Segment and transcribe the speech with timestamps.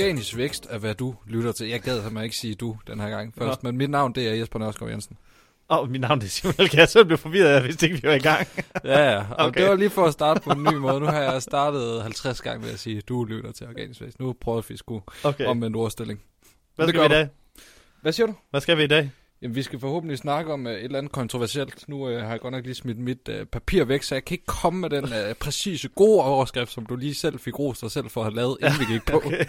[0.00, 1.68] Organisk vækst er, hvad du lytter til.
[1.68, 4.34] Jeg gad simpelthen ikke sige du den her gang først, men mit navn det er
[4.34, 5.16] Jesper Nørskov Jensen.
[5.70, 6.76] Åh, oh, mit navn er Simon Elke.
[6.76, 8.46] Jeg selv blev forvirret, jeg vidste ikke, vi var i gang.
[8.84, 9.18] Ja, ja.
[9.30, 9.60] Og Okay.
[9.60, 11.00] det var lige for at starte på en ny måde.
[11.00, 14.20] Nu har jeg startet 50 gange ved at sige, du lytter til Organisk vækst.
[14.20, 15.46] Nu prøver vi sgu Okay.
[15.46, 16.20] om en ordstilling.
[16.76, 17.28] Hvad det skal vi i dag?
[18.02, 18.34] Hvad siger du?
[18.50, 19.10] Hvad skal vi i dag?
[19.42, 21.88] Jamen, vi skal forhåbentlig snakke om uh, et eller andet kontroversielt.
[21.88, 24.34] Nu uh, har jeg godt nok lige smidt mit uh, papir væk, så jeg kan
[24.34, 25.10] ikke komme med den uh,
[25.40, 28.56] præcise gode overskrift, som du lige selv fik rost dig selv for at have lavet,
[28.60, 29.16] inden vi gik på.
[29.26, 29.44] Okay.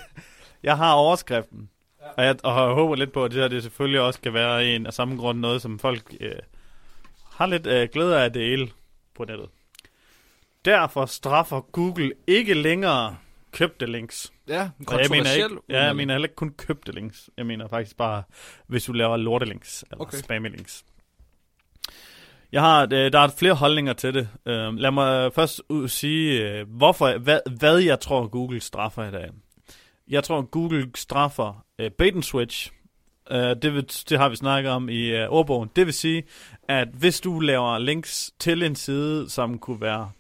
[0.64, 1.70] Jeg har overskriften.
[2.18, 4.66] Og jeg, og jeg håber lidt på, at det her det selvfølgelig også kan være
[4.66, 6.32] en af samme grund noget, som folk øh,
[7.32, 8.70] har lidt øh, glæde af at dele
[9.16, 9.50] på nettet.
[10.66, 13.18] Derfor straffer Google ikke længere
[13.52, 14.32] købte links.
[14.48, 17.30] Ja, Og jeg mener, ikke, ja, jeg mener heller ikke kun købte links.
[17.38, 18.24] Jeg mener faktisk bare,
[18.68, 20.18] hvis du laver lortelinks eller Okay.
[20.18, 20.24] okay.
[20.24, 20.86] spammy links.
[22.52, 24.30] Jeg har, øh, der er flere holdninger til det.
[24.46, 29.12] Øh, lad mig først ud sige, øh, hvorfor, hvad, hvad jeg tror, Google straffer i
[29.12, 29.30] dag.
[30.10, 32.72] Jeg tror, Google straffer øh, bait and switch.
[33.32, 35.70] Øh, det, vil, det har vi snakket om i øh, ordbogen.
[35.76, 36.24] Det vil sige,
[36.68, 40.12] at hvis du laver links til en side, som kunne være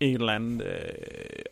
[0.00, 1.44] en eller anden øh,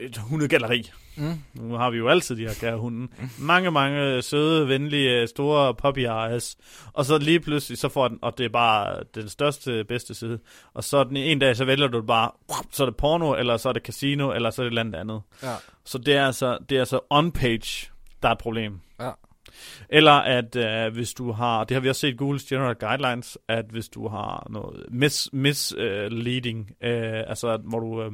[0.00, 1.38] et hundegalleri, Mm.
[1.54, 3.08] nu har vi jo altid de her kære hunde.
[3.38, 6.56] Mange, mange søde, venlige, store puppy eyes.
[6.92, 10.38] Og så lige pludselig, så får den, og det er bare den største, bedste side.
[10.74, 12.30] Og så den en dag, så vælger du bare,
[12.70, 14.80] så er det porno, eller så er det casino, eller så er det et eller
[14.98, 15.20] andet andet.
[15.42, 15.54] Ja.
[15.84, 17.90] Så det er altså, det er altså on-page,
[18.22, 18.80] der er et problem.
[19.00, 19.10] Ja.
[19.88, 23.64] Eller at øh, hvis du har, det har vi også set Googles General Guidelines, at
[23.70, 28.12] hvis du har noget mis, misleading, øh, altså hvor du, øh,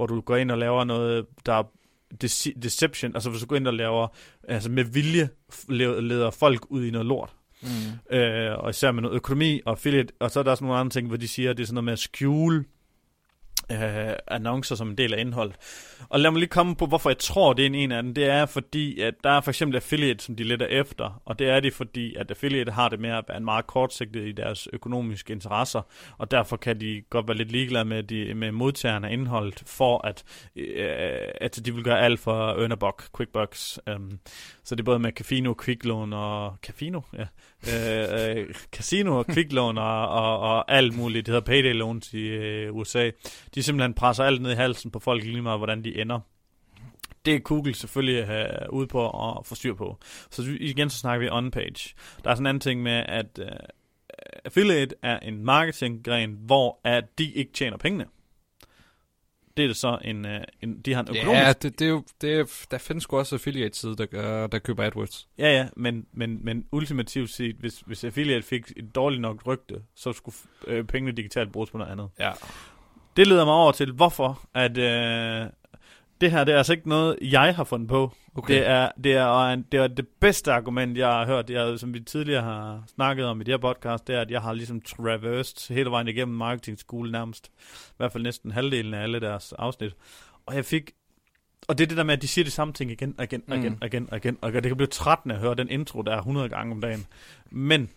[0.00, 1.62] hvor du går ind og laver noget, der er
[2.24, 4.08] dece- deception, altså hvis du går ind og laver,
[4.48, 5.28] altså med vilje
[6.00, 7.30] leder folk ud i noget lort,
[7.62, 8.16] Mm.
[8.16, 10.90] øh, og især med noget økonomi og affiliate, og så er der også nogle andre
[10.90, 12.64] ting, hvor de siger, at det er sådan noget med at skjule
[13.72, 15.56] øh, annoncer som en del af indholdet.
[16.08, 18.14] Og lad mig lige komme på, hvorfor jeg tror, det er en, en af dem.
[18.14, 21.48] Det er fordi, at der er for eksempel affiliate, som de leder efter, og det
[21.48, 25.32] er det fordi, at affiliate har det med at være meget kortsigtet i deres økonomiske
[25.32, 25.82] interesser,
[26.18, 30.06] og derfor kan de godt være lidt ligeglade med, de, med modtagerne af indholdet, for
[30.06, 30.24] at,
[30.56, 30.86] øh,
[31.40, 33.80] at de vil gøre alt for at earn a buck, quick bucks.
[33.96, 34.18] Um,
[34.64, 36.56] så det er både med Cafino, Kviklån og...
[36.62, 37.00] Cafino?
[37.18, 37.26] Ja.
[37.68, 41.26] Øh, øh, casino og kviklån og, og, og alt muligt.
[41.26, 43.10] Det hedder payday loans i øh, USA.
[43.54, 46.20] De simpelthen presser alt ned i halsen på folk lige meget, hvordan de ender.
[47.24, 49.98] Det er Google selvfølgelig øh, ude på at få styr på.
[50.30, 51.94] Så igen så snakker vi on-page.
[52.24, 53.46] Der er sådan en anden ting med, at øh,
[54.44, 58.06] affiliate er en marketinggren, hvor at de ikke tjener pengene.
[59.56, 60.30] Det er det så en, uh,
[60.62, 63.18] en de har en økonomisk Ja, det, det er jo, det er, der findes sgu
[63.18, 65.28] også affiliate-side, der, gør, der køber AdWords.
[65.38, 69.82] Ja, ja, men, men, men ultimativt set, hvis, hvis affiliate fik et dårligt nok rygte,
[69.94, 72.08] så skulle øh, pengene digitalt bruges på noget andet.
[72.18, 72.32] Ja.
[73.16, 75.46] Det leder mig over til, hvorfor at øh,
[76.20, 78.12] det her det er altså ikke noget, jeg har fundet på.
[78.34, 78.54] Okay.
[78.54, 82.00] Det, er, det, er, det er det bedste argument, jeg har hørt, jeg, som vi
[82.00, 85.74] tidligere har snakket om i det her podcast, det er, at jeg har ligesom traversed
[85.74, 87.50] hele vejen igennem marketing school nærmest.
[87.90, 89.92] I hvert fald næsten halvdelen af alle deres afsnit.
[90.46, 90.90] Og jeg fik
[91.68, 93.42] og det er det der med, at de siger de samme ting igen og igen
[93.48, 93.78] og igen Mm.
[93.86, 94.38] igen og igen.
[94.40, 97.06] Og det kan blive trættende at høre den intro, der er 100 gange om dagen.
[97.50, 97.90] Men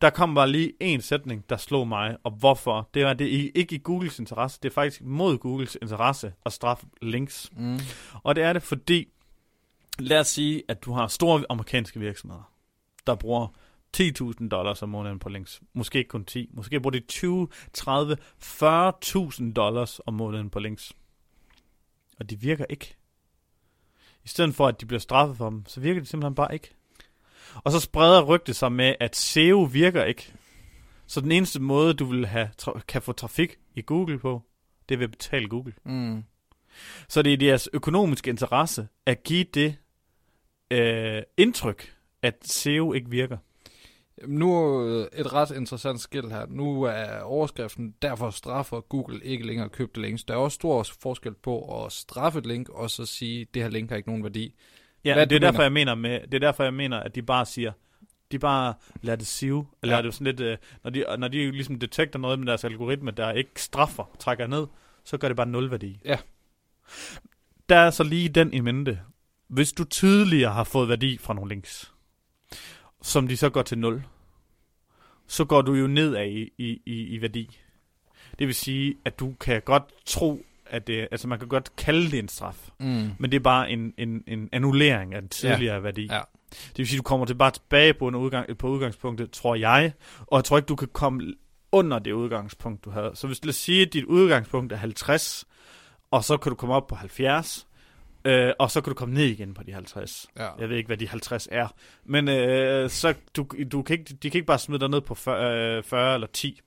[0.00, 2.16] der kom bare lige en sætning, der slog mig.
[2.24, 2.90] Og hvorfor?
[2.94, 4.58] Det er, det ikke i Googles interesse.
[4.62, 7.50] Det er faktisk mod Googles interesse at straffe links.
[7.52, 7.78] Mm.
[8.22, 9.08] Og det er det, fordi
[9.98, 12.52] lad os sige, at du har store amerikanske virksomheder,
[13.06, 13.46] der bruger
[13.96, 15.60] 10.000 dollars om måneden på links.
[15.72, 16.50] Måske ikke kun 10.
[16.52, 20.92] Måske bruger de 20, 30, 40.000 dollars om måneden på links.
[22.18, 22.96] Og de virker ikke.
[24.24, 26.74] I stedet for, at de bliver straffet for dem, så virker de simpelthen bare ikke.
[27.54, 30.32] Og så spreder rygtet sig med, at SEO virker ikke.
[31.06, 34.42] Så den eneste måde, du vil have, tra- kan få trafik i Google på,
[34.88, 35.72] det er ved at betale Google.
[35.84, 36.22] Mm.
[37.08, 39.76] Så det er deres økonomiske interesse at give det
[40.70, 43.36] øh, indtryk, at SEO ikke virker.
[44.26, 44.78] Nu
[45.12, 46.46] et ret interessant skill her.
[46.48, 50.24] Nu er overskriften, derfor straffer Google ikke længere købte links.
[50.24, 53.70] Der er også stor forskel på at straffe et link, og så sige, det her
[53.70, 54.54] link har ikke nogen værdi.
[55.04, 55.62] Ja, Hvad det er derfor, mener?
[55.64, 57.72] jeg mener med, det er derfor, jeg mener, at de bare siger,
[58.32, 60.02] de bare lader det sive, eller Ja.
[60.02, 63.32] det sådan lidt, øh, når de, når de ligesom detekter noget med deres algoritme, der
[63.32, 64.66] ikke straffer, trækker ned,
[65.04, 66.00] så gør det bare nul værdi.
[66.04, 66.18] Ja.
[67.68, 69.00] Der er så lige den i mente.
[69.48, 71.92] Hvis du tydeligere har fået værdi fra nogle links,
[73.02, 74.02] som de så går til nul,
[75.26, 77.58] så går du jo nedad i, i, i, i værdi.
[78.38, 82.10] Det vil sige, at du kan godt tro, at det, altså man kan godt kalde
[82.10, 83.10] det en straf, Mm.
[83.18, 85.80] men det er bare en, en, en annullering af den tidligere ja.
[85.80, 86.06] værdi.
[86.10, 86.20] Ja.
[86.50, 89.54] Det vil sige, at du kommer til bare tilbage på, en udgang, på udgangspunktet, tror
[89.54, 89.92] jeg,
[90.26, 91.34] og jeg tror ikke, du kan komme
[91.72, 93.10] under det udgangspunkt, du havde.
[93.14, 95.44] Så hvis lad os sige, at dit udgangspunkt er 50,
[96.10, 97.66] og så kan du komme op på 70,
[98.24, 100.26] Øh, og så kan du komme ned igen på de 50.
[100.38, 100.48] Ja.
[100.58, 101.68] Jeg ved ikke, hvad de 50 er.
[102.04, 105.14] Men øh, så du, du kan ikke, de kan ikke bare smide dig ned på
[105.14, 106.60] 40, øh, 40 eller 10.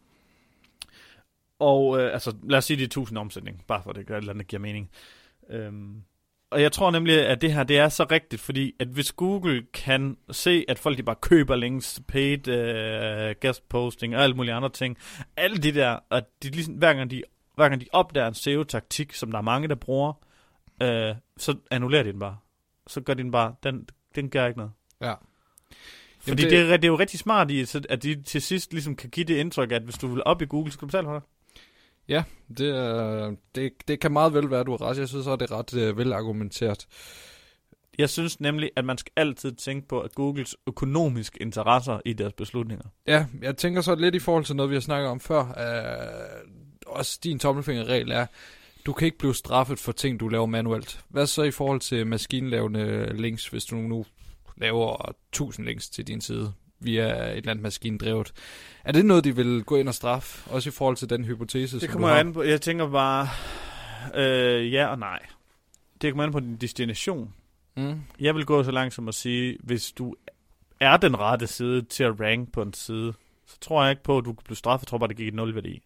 [1.64, 4.14] Og øh, altså, lad os sige, det er 1000 omsætning, bare for at det gør
[4.18, 4.90] et eller andet, giver mening.
[5.50, 6.04] Øhm,
[6.50, 9.66] og jeg tror nemlig, at det her, det er så rigtigt, fordi at hvis Google
[9.74, 14.54] kan se, at folk de bare køber links, paid uh, guest posting og alle mulige
[14.54, 14.98] andre ting,
[15.38, 17.24] alle de der, at de ligesom, hver gang de,
[17.56, 20.14] hver gang de opdager en SEO-taktik, som der er mange, der bruger,
[20.84, 22.38] øh, så annullerer de den bare.
[22.88, 24.72] Så gør de den bare, den, den gør ikke noget.
[25.02, 25.14] Ja.
[26.20, 28.72] Fordi det- det, det, er, det er jo rigtig smart i, at de til sidst
[28.74, 30.88] ligesom kan give det indtryk, at hvis du vil op i Google, så skal du
[30.88, 31.24] betale for det.
[32.08, 32.24] Ja,
[32.58, 34.98] det, er, det, det kan meget vel være, du har ret.
[34.98, 36.88] Jeg synes også, det er ret øh, velargumenteret.
[37.98, 42.34] Jeg synes nemlig, at man skal altid tænke på, at Googles økonomiske interesser i deres
[42.34, 42.86] beslutninger.
[43.08, 45.42] Ja, jeg tænker så lidt i forhold til noget, vi har snakket om før.
[45.42, 46.50] Øh,
[46.88, 48.26] også din tommelfingerregel er,
[48.86, 51.06] du kan ikke blive straffet for ting, du laver manuelt.
[51.10, 54.06] Hvad så i forhold til maskinlavende links, hvis du nu
[54.58, 56.54] laver 1000 links til din side
[56.84, 58.34] via et eller andet maskindrevet?
[58.84, 61.80] Er det noget, de vil gå ind og straffe, også i forhold til den hypotese,
[61.80, 63.28] Det kommer an på, jeg tænker bare,
[64.16, 65.20] øh, ja og nej.
[66.02, 67.34] Det kommer an på din destination.
[67.78, 68.02] Mm.
[68.20, 70.16] Jeg vil gå så langt som at sige, hvis du
[70.80, 73.14] er den rette side til at rank på en side,
[73.48, 74.86] så tror jeg ikke på, at du kan blive straffet.
[74.86, 75.82] Jeg tror bare, det gik et nul værdi.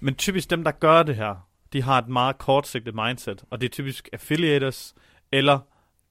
[0.00, 3.66] Men typisk dem, der gør det her, de har et meget kortsigtet mindset, og det
[3.66, 4.94] er typisk affiliators,
[5.32, 5.58] eller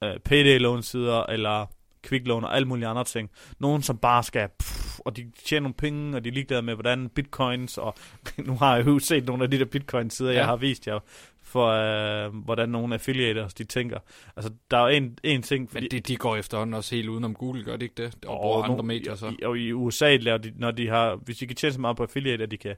[0.03, 1.65] øh, payday loan sider, eller
[2.11, 3.29] loan og alle mulige andre ting.
[3.59, 6.73] Nogen, som bare skal, pff, og de tjener nogle penge, og de er ligeglade med,
[6.73, 7.95] hvordan bitcoins, og
[8.47, 10.37] nu har jeg jo set nogle af de der bitcoin sider, ja.
[10.37, 10.99] Jeg har vist jer,
[11.43, 13.99] for øh, hvordan nogle affiliators, de tænker.
[14.35, 17.35] Altså, der er jo en, en ting, Men de, de går efterhånden også helt udenom
[17.35, 18.25] Google, gør de ikke det?
[18.25, 19.33] Og, og bruger andre medier så.
[19.39, 21.97] I, og i USA laver de, når de har, hvis de kan tjene så meget
[21.97, 22.75] på affiliate, at de kan,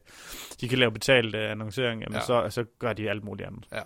[0.62, 2.26] de kan lave betalt uh, annoncering, jamen Ja.
[2.26, 3.66] så, så gør de alt muligt andet.
[3.74, 3.82] Ja.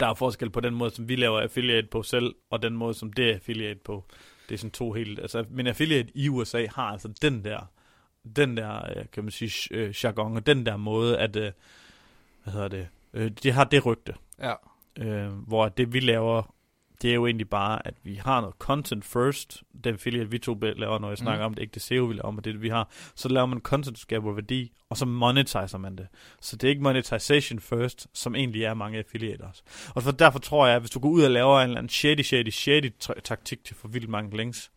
[0.00, 2.94] Der er forskel på den måde, som vi laver affiliate på selv, og den måde,
[2.94, 4.04] som det er affiliate på.
[4.52, 7.70] Det er sådan to helt, altså, men affiliate i USA har altså den der,
[8.36, 11.52] den der, øh, kan man sige, øh, jargon, og den der måde, at, øh,
[12.42, 14.54] hvad hedder det, øh, de har det rygte Ja.
[14.98, 16.54] øh, hvor det vi laver,
[17.02, 20.58] det er jo egentlig bare, at vi har noget content first, den affiliate vi to
[20.62, 21.46] laver, når jeg snakker Mm.
[21.46, 23.98] om det, ikke det SEO vi laver, men det vi har, så laver man content,
[23.98, 26.06] skaber værdi, og så monetiserer man det.
[26.40, 29.62] Så det er ikke monetization first, som egentlig er mange affiliators.
[29.94, 31.90] Og for derfor tror jeg, at hvis du går ud og laver en eller anden
[31.90, 32.90] shady, shady, shady
[33.24, 34.70] taktik til for vildt mange links,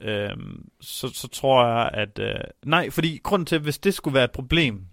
[0.00, 2.18] øhm, så, så tror jeg, at...
[2.18, 2.34] Øh,
[2.64, 4.86] nej, fordi grunden til, hvis det skulle være et problem,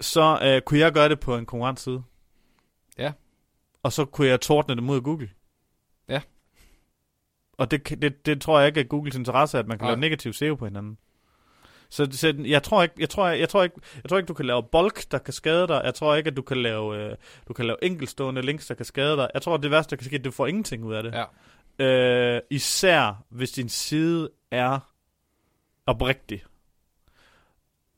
[0.00, 2.02] så øh, kunne jeg gøre det på en konkurrentside.
[2.98, 3.12] Ja.
[3.82, 5.30] Og så kunne jeg tordne det mod Google.
[7.60, 9.90] Og det, det, det tror jeg ikke er Googles interesse, at man kan Nej.
[9.90, 10.98] lave negativ SEO på hinanden.
[11.88, 14.34] Så, så jeg tror ikke, jeg tror, jeg, jeg tror ikke, jeg tror ikke, du
[14.34, 15.82] kan lave bulk, der kan skade dig.
[15.84, 17.16] Jeg tror ikke, at du kan lave, øh,
[17.48, 19.28] du kan lave enkeltstående links, der kan skade dig.
[19.34, 21.14] Jeg tror, at det værste, der kan ske, at du får ingenting ud af det.
[21.78, 22.36] Ja.
[22.36, 24.78] Øh, især hvis din side er
[25.86, 26.42] oprigtig.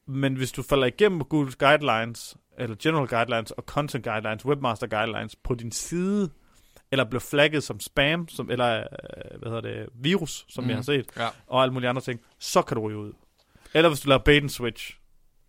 [0.07, 4.87] Men hvis du falder igennem på Googles guidelines, eller general guidelines og content guidelines, webmaster
[4.87, 6.31] guidelines på din side,
[6.93, 10.71] eller bliver flagget som spam, som, eller øh, hvad hedder det, virus, som mm.
[10.71, 11.29] jeg har set, Ja.
[11.47, 13.13] og alle mulige andre ting, så kan du ryge ud.
[13.75, 14.97] Eller hvis du laver bait and switch,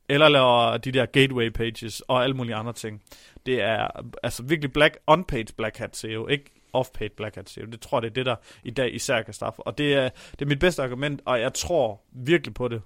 [0.09, 3.01] eller laver de der gateway pages, og alle mulige andre ting.
[3.45, 3.87] Det er
[4.23, 6.45] altså virkelig black, on-page black hat SEO, ikke
[6.77, 7.65] off-page black hat SEO.
[7.65, 9.63] Det tror jeg, det er det, der i dag især kan straffe.
[9.63, 12.81] Og det er, det er mit bedste argument, og jeg tror virkelig på det.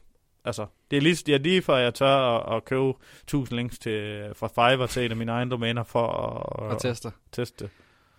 [0.46, 3.80] Altså, det er lige, det er lige før jeg tør at, at købe 1000 links
[3.80, 7.12] til, fra Fiverr til en af mine egne domæner for at, Og tester.
[7.32, 7.72] teste det.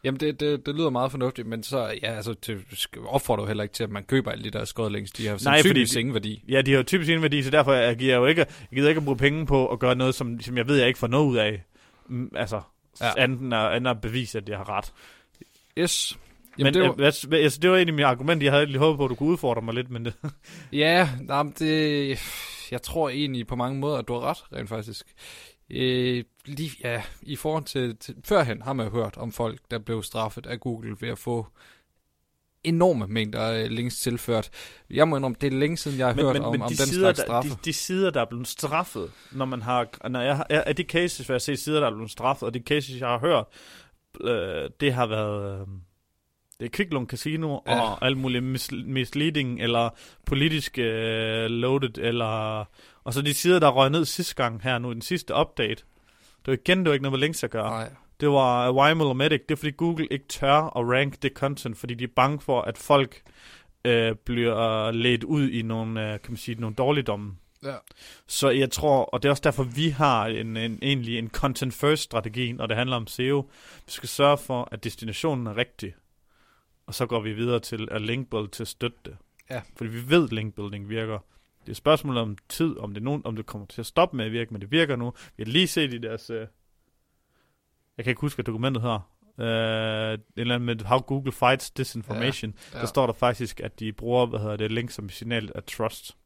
[0.05, 2.59] Jamen, det, det, det lyder meget fornuftigt, men så, ja, altså, det
[3.07, 5.11] opfordrer jo heller ikke til, at man køber alle de der skåret links.
[5.11, 6.45] De har Nej, fordi- ingen værdi.
[6.49, 8.89] Ja, de har typisk ingen værdi, så derfor jeg giver jeg jo ikke, jeg gider
[8.89, 11.07] ikke at bruge penge på at gøre noget, som, som jeg ved, jeg ikke får
[11.07, 11.63] noget ud af.
[12.09, 12.61] Mm, altså,
[13.01, 13.11] Ja.
[13.17, 14.93] anden, at, anden at bevise, at jeg har ret.
[15.79, 16.19] Yes.
[16.59, 18.43] Jamen, men det var, det, var, altså, det var egentlig mit argument.
[18.43, 20.15] Jeg havde lige håbet på, at du kunne udfordre mig lidt, men det,
[20.73, 22.19] ja, nej, det,
[22.71, 25.07] jeg tror egentlig på mange måder, at du har ret, rent faktisk.
[25.71, 29.79] Øh, lige, ja, i forhold til, til, førhen har man jo hørt om folk, der
[29.79, 31.47] blev straffet af Google ved at få
[32.65, 34.51] enorme mængder af links tilført.
[34.91, 36.69] Jeg må indrømme, det er længe siden, jeg har men, hørt men, om, men om
[36.69, 37.51] de, den sider, slags der, straffe.
[37.51, 40.09] de, de, sider, der er blevet straffet, når man har...
[40.09, 42.55] Når jeg, har- af de cases, hvor jeg set sider, der er blevet straffet, og
[42.55, 43.45] de cases, jeg har hørt,
[44.21, 45.61] øh, det har været...
[45.61, 45.67] Øh,
[46.61, 47.81] det er Kviklund Casino Ja.
[47.81, 49.91] og alt muligt mis- misleading, eller
[50.27, 52.65] politisk øh, loaded, eller...
[53.09, 55.83] Og så de sider, der røg ned sidste gang her nu, den sidste update.
[56.45, 57.71] Det var igen, det var ikke noget med links at gøre.
[57.71, 57.91] Nej.
[58.21, 59.41] Det var og Medic.
[59.49, 62.63] Det er fordi Google ikke tør at rank det content, fordi de er bange for,
[62.63, 63.23] at folk
[63.85, 67.37] øh, bliver ledt ud i nogle, øh, kan man sige, nogle dårligdomme.
[67.65, 67.75] Ja.
[68.27, 71.75] Så jeg tror, og det er også derfor, vi har en, en, egentlig en content
[71.75, 73.51] first strategi, når det handler om SEO.
[73.87, 75.95] Vi skal sørge for, at destinationen er rigtig,
[76.87, 79.17] og så går vi videre til at linkbuild til at støtte det.
[79.51, 79.61] Ja.
[79.77, 81.19] Fordi vi ved, at linkbuilding virker.
[81.69, 84.17] Det er et spørgsmål om tid, om det, nogen, om det kommer til at stoppe
[84.17, 85.13] med at virke, men det virker nu.
[85.37, 86.31] Vi har lige set i deres...
[86.31, 86.47] Øh,
[87.97, 89.11] jeg kan ikke huske, hvad dokumentet her.
[89.41, 92.51] Øh, et eller andet med How Google Fights Disinformation.
[92.51, 92.81] Ja, Ja.
[92.81, 96.17] Der står der faktisk, at de bruger, hvad hedder det, link som signal af trust.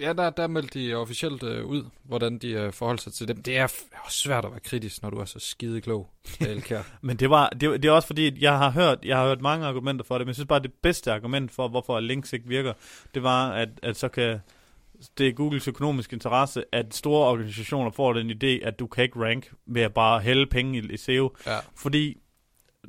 [0.00, 3.42] Ja, der, der meldte de officielt øh, ud, hvordan de øh, forholder sig til dem.
[3.42, 6.10] Det er f- svært at være kritisk, når du er så skide klog.
[7.02, 9.66] Men det, var, det, det er også fordi, jeg har hørt, jeg har hørt mange
[9.66, 12.72] argumenter for det, men jeg synes bare, det bedste argument for, hvorfor links ikke virker,
[13.14, 14.40] det var, at, at så kan
[15.18, 19.20] det er Googles økonomiske interesse, at store organisationer får den idé, at du kan ikke
[19.24, 21.36] rank ved at bare hælde penge i, i SEO.
[21.46, 21.58] ja.
[21.76, 22.16] Fordi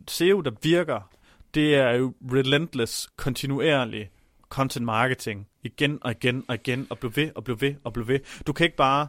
[0.08, 1.10] SEO, der virker,
[1.54, 4.10] det er jo relentless, kontinuerlig
[4.50, 5.48] content marketing.
[5.64, 8.20] Igen og igen og igen, og blive ved og blive ved og blive ved.
[8.48, 9.08] Du kan ikke bare,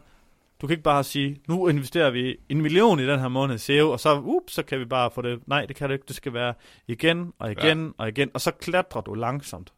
[0.61, 3.59] du kan ikke bare sige, nu investerer vi en million i den her måned i
[3.59, 5.41] SEO, og så, up, så kan vi bare få det.
[5.47, 6.05] Nej, det kan du ikke.
[6.09, 6.55] Det skal være
[6.87, 7.91] igen og igen ja.
[7.99, 9.73] og igen, og så klatrer du langsomt.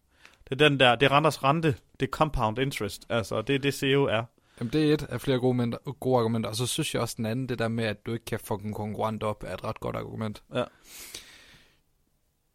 [0.44, 3.58] Det er den der, det er renters rente, det er compound interest, altså det er
[3.58, 4.22] det SEO er.
[4.60, 6.50] Jamen, det er et af flere gode, argumenter, gode argumenter.
[6.50, 8.68] Og så synes jeg også, den anden, det der med, at du ikke kan fucking
[8.68, 10.42] en konkurrent op, er et ret godt argument.
[10.54, 10.64] Ja.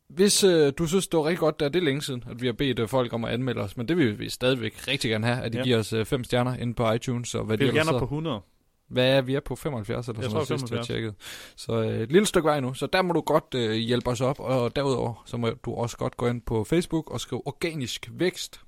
[0.09, 2.45] Hvis øh, du synes, det var rigtig godt, der er det længe siden, at vi
[2.45, 5.25] har bedt øh, folk om at anmelde os, men det vil vi stadigvæk rigtig gerne
[5.27, 5.63] have, at de Ja.
[5.63, 8.03] giver os øh, fem stjerner inde på iTunes, og hvad Vi vil gerne på hedder.
[8.03, 8.41] 100.
[8.89, 10.87] Hvad er vi er på 75 eller Jeg sådan noget sidst, jeg 75.
[10.87, 11.13] tjekkede.
[11.55, 14.21] Så øh, et lille stykke vej nu, så der må du godt øh, hjælpe os
[14.21, 18.09] op, og derudover, så må du også godt gå ind på Facebook og skrive organisk
[18.13, 18.61] vækst,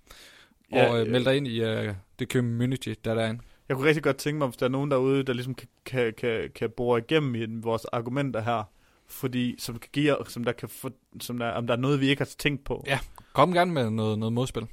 [0.74, 3.41] Ja, og øh, øh, melde dig ind i øh, det community, der er derinde.
[3.69, 6.13] Jeg kunne rigtig godt tænke mig, hvis der er nogen derude, der ligesom kan, kan,
[6.17, 8.63] kan, kan bore igennem i vores argumenter her,
[9.10, 10.89] fordi som kan give, som der kan få,
[11.22, 12.84] som der, om der er noget, vi ikke har tænkt på.
[12.88, 13.00] Ja.
[13.34, 14.68] Kom gerne med noget, noget modspil.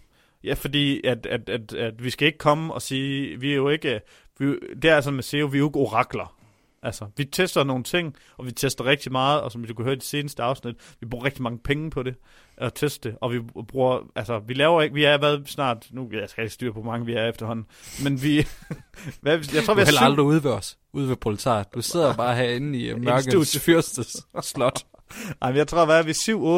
[0.44, 3.68] Ja, fordi at, at, at, at vi skal ikke komme og sige, vi er jo
[3.68, 4.00] ikke,
[4.38, 6.35] vi, det er sådan med SEO, vi er jo ikke orakler.
[6.86, 9.92] Altså, vi tester nogle ting, og vi tester rigtig meget, og som du kunne høre
[9.92, 12.14] i det seneste afsnit, vi bruger rigtig mange penge på det,
[12.56, 13.38] at teste det, og vi
[13.68, 16.82] bruger, altså, vi laver ikke, vi er været snart, nu jeg skal ikke styre på,
[16.82, 17.66] hvor mange vi er efterhånden,
[18.04, 18.46] men vi,
[19.22, 21.66] hvad, jeg tror, Du vi er syv, aldrig ude ved os, ude ved proletariat.
[21.74, 24.82] Du sidder bare herinde i mørkets fyrstes slot.
[25.42, 26.02] Ej, jeg tror, hvad er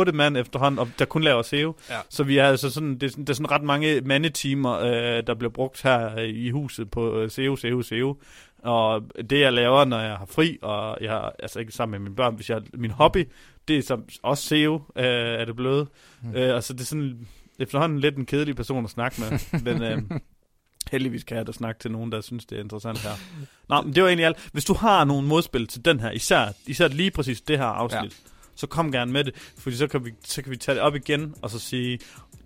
[0.05, 0.09] vi?
[0.11, 1.75] 7-8 mand efterhånden, og der kun laver SEO.
[1.91, 1.95] Ja.
[2.11, 5.23] Så vi er altså sådan, det, er sådan- det er sådan ret mange mandetimer, øh,
[5.27, 8.17] der bliver brugt her øh, i huset på øh, SEO, SEO, SEO.
[8.63, 12.09] Og det, jeg laver, når jeg har fri, og jeg har, altså ikke sammen med
[12.09, 13.29] mine børn, hvis jeg min hobby,
[13.69, 15.89] det er så også SEO, øh, er det blevet.
[16.23, 16.35] Mm.
[16.35, 17.27] Øh, altså, det er sådan
[17.59, 19.39] efterhånden lidt en kedelig person at snakke med,
[19.75, 20.03] men øh,
[20.91, 23.11] heldigvis kan jeg da snakke til nogen, der synes, det er interessant her.
[23.69, 24.49] Nå, men det var egentlig alt.
[24.53, 28.03] Hvis du har nogle modspil til den her, især, især lige præcis det her afsnit,
[28.03, 28.31] ja.
[28.55, 30.95] så kom gerne med det, fordi så kan, vi, så kan vi tage det op
[30.95, 31.99] igen, og så sige,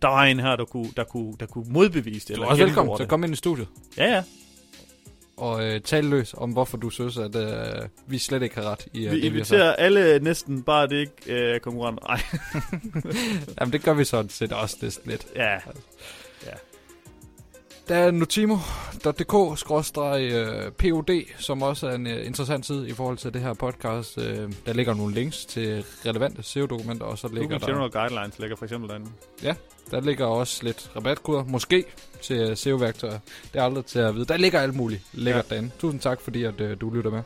[0.02, 2.36] der var en her, der kunne, der kunne, der kunne modbevise det.
[2.36, 4.22] Du er eller også velkommen at komme ind i studiet Ja, ja.
[5.42, 8.86] Og øh, tale løs om, hvorfor du synes, at øh, vi slet ikke har ret
[8.92, 12.06] i øh, Vi det, vi inviterer alle næsten, bare det ikke øh, konkurrenter.
[12.08, 12.20] Nej,
[13.60, 15.26] Jamen, det gør vi sådan set også næsten lidt.
[15.36, 15.58] ja.
[17.88, 19.56] Der er notimo.dk-pod,
[21.38, 24.18] som også er en uh, interessant side i forhold til det her podcast.
[24.18, 24.24] Uh,
[24.66, 28.56] der ligger nogle links til relevante SEO-dokumenter, og så ligger Google der, General Guidelines ligger
[28.56, 29.10] for eksempel derinde.
[29.90, 31.84] der ligger også lidt rabatkoder, måske
[32.20, 33.18] til SEO-værktøjer.
[33.52, 34.24] Det er aldrig til at vide.
[34.24, 35.54] Der ligger alt muligt lækkert ja.
[35.54, 35.70] derinde.
[35.78, 37.22] Tusind tak, fordi at, uh, du lytter med.